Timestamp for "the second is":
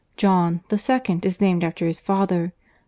0.69-1.39